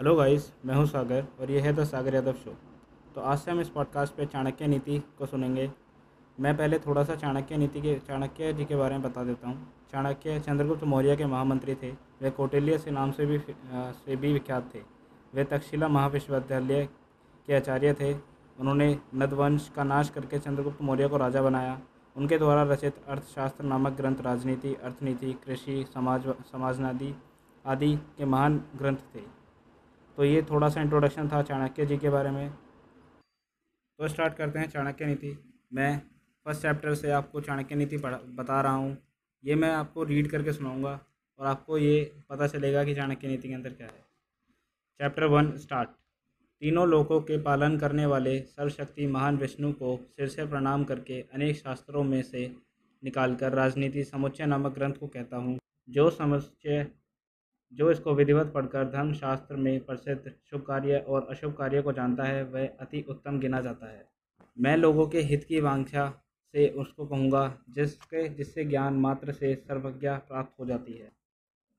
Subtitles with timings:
[0.00, 2.50] Hello guys, मैं हूँ सागर और ये है द सागर यादव शो।
[3.14, 5.68] तो आज से हम इस पॉडकास्ट पे चाणक्य नीति को सुनेंगे।
[6.38, 9.66] मैं पहले थोड़ा सा चाणक्य नीति के, चाणक्य जी के बारे में बता देता हूँ।
[9.92, 11.90] चाणक्य चंद्रगुप्त मौर्य के महामंत्री थे।
[12.22, 14.80] वे कौटिल्य से नाम से भी से भी विख्यात थे।
[15.34, 16.84] वे तक्षशिला महाविश्वविद्यालय
[17.48, 21.78] के आचार्य थे। उन्होंने नदवंश का नाश करके चंद्रगुप्त मौर्य को राजा बनाया।
[22.16, 27.14] उनके द्वारा रचित अर्थशास्त्र नामक ग्रंथ, राजनीति, अर्थनीति, कृषि, समाज, समाजनादि
[27.64, 29.39] आदि के महान ग्रंथ थे।
[30.20, 32.50] तो ये थोड़ा सा इंट्रोडक्शन था चाणक्य जी के बारे में।
[33.98, 35.30] तो स्टार्ट करते हैं चाणक्य नीति।
[35.72, 35.98] मैं
[36.46, 38.96] फ़र्स्ट चैप्टर से आपको चाणक्य नीति बता रहा हूँ।
[39.44, 40.92] ये मैं आपको रीड करके सुनाऊँगा
[41.38, 44.04] और आपको ये पता चलेगा कि चाणक्य नीति के अंदर क्या है।
[45.00, 50.46] चैप्टर वन स्टार्ट तीनों लोकों के पालन करने वाले सर्वशक्ति महान विष्णु को सिर से
[50.46, 52.50] प्रणाम करके अनेक शास्त्रों में से
[53.02, 56.86] निकालकर राजनीति समुच्चय नामक ग्रंथ को कहता हूँ, जो समुच्चय
[57.72, 62.44] जो इसको विधिवत पढ़कर धर्मशास्त्र में प्रसिद्ध शुभ कार्य और अशुभ कार्य को जानता है,
[62.44, 64.08] वह अति उत्तम गिना जाता है।
[64.58, 66.22] मैं लोगों के हित की वांछा
[66.54, 71.12] से उसको कहूँगा, जिसके, जिससे ज्ञान मात्र से सर्वज्ञा प्राप्त हो जाती है।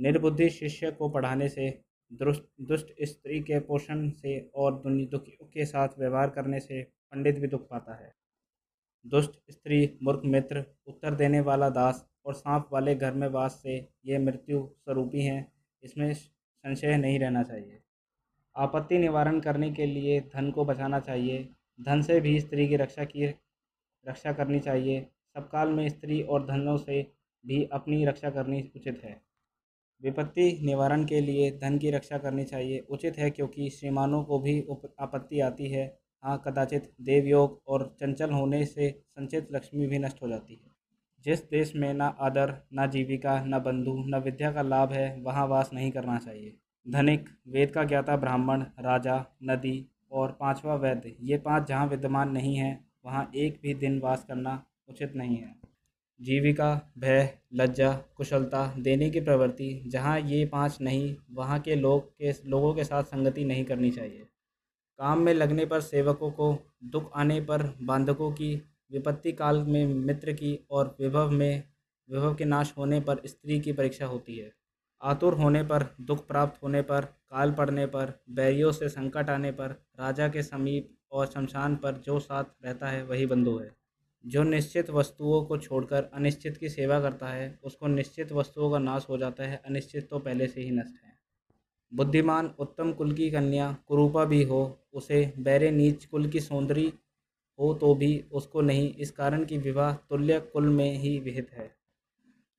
[0.00, 5.88] निर्बुद्धि शिष्य को पढ़ाने से दुष्ट दुष्ट स्त्री के पोषण से और दुखियों के साथ
[5.98, 8.14] व्यवहार करने से पंडित भी दुख पाता है।
[9.06, 13.88] दुष्ट स्त्री मूर्ख मित्र, उत्तर देने वाला दास और सांप वाले घर में वास से
[14.06, 17.80] ये मृत्यु स्वरूपी हैं। इसमें संशय नहीं रहना चाहिए।
[18.56, 21.48] आपत्ति निवारण करने के लिए धन को बचाना चाहिए।
[21.80, 23.26] धन से भी स्त्री की रक्षा की,
[24.06, 27.02] रक्षा करनी चाहिए। सब काल में स्त्री और धनों से
[27.46, 29.20] भी अपनी रक्षा करनी उचित है।
[30.02, 34.60] विपत्ति निवारण के लिए धन की रक्षा करनी चाहिए। उचित है क्योंकि श्रीमानों को भी
[35.00, 35.86] आपत्ति आती है।
[36.22, 40.75] हाँ कदाचित देवयोग और चंचल होने से संचित लक्ष्मी भी नष्ट हो जाती है।
[41.24, 45.46] जिस देश में न आदर, न जीविका, न बंधु, न विद्या का लाभ है, वहाँ
[45.46, 46.56] वास नहीं करना चाहिए।
[46.88, 52.56] धनिक, वेद का ज्ञाता ब्राह्मण, राजा, नदी और पांचवा वैद्य, ये पाँच जहाँ विद्यमान नहीं
[52.56, 55.56] है, वहाँ एक भी दिन वास करना उचित नहीं है।
[56.20, 62.32] जीविका, भय, लज्जा, कुशलता देने की प्रवृत्ति, जहाँ ये पाँच नहीं, वहाँ के लोग के,
[62.46, 64.26] लोगों के साथ संगति नहीं करनी चाहिए।
[64.98, 68.62] काम में लगने पर सेवकों को, दुख आने पर बांधकों की
[68.92, 71.62] विपत्ति काल में मित्र की और विभव में,
[72.10, 74.52] विभव के नाश होने पर स्त्री की परीक्षा होती है।
[75.02, 79.70] आतुर होने पर, दुख प्राप्त होने पर, काल पड़ने पर, बैरियों से संकट आने पर,
[80.00, 83.76] राजा के समीप और शमशान पर जो साथ रहता है वही बंधु है।
[84.26, 89.06] जो निश्चित वस्तुओं को छोड़कर अनिश्चित की सेवा करता है, उसको निश्चित वस्तुओं का नाश
[89.08, 91.18] हो जाता है, अनिश्चित तो पहले से ही नष्ट है।
[91.94, 96.92] बुद्धिमान उत्तम कुल की कन्या कुरूपा भी हो, उसे बैरे नीच कुल की सौंदर्य
[97.58, 101.76] हो तो भी उसको नहीं। इस कारण कि विवाह तुल्य कुल में ही विहित है।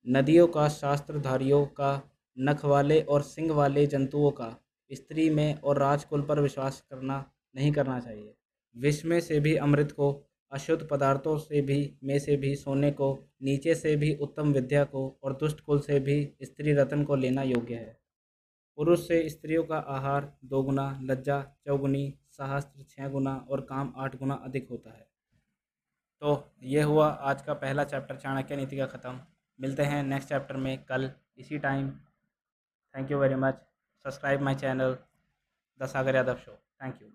[0.08, 2.02] नदियों का, शास्त्रधारियों का,
[2.38, 4.56] नख वाले और सिंह वाले जंतुओं का,
[4.92, 8.34] स्त्री में और राजकुल पर विश्वास करना नहीं करना चाहिए।
[8.76, 13.18] विश्व में से भी अमृत को, अशुद्ध पदार्थों से भी, में से भी, सोने को,
[13.42, 17.42] नीचे से भी उत्तम विद्या को और दुष्ट कुल से भी स्त्री रत्न को लेना
[17.42, 18.07] योग्य है।
[18.78, 24.34] पुरुष से स्त्रियों का आहार दोगुना लज्जा चौगुनी सहस्त्र छः गुना और काम आठ गुना
[24.44, 25.06] अधिक होता है।
[26.22, 29.20] तो यह हुआ आज का पहला चैप्टर चाणक्य नीति का ख़त्म।
[29.58, 31.90] मिलते हैं नेक्स्ट चैप्टर में कल इसी time.
[31.90, 33.54] Thank you very much
[34.04, 34.96] subscribe my channel
[35.80, 36.52] the Sagar Yadav show
[36.82, 37.08] thank you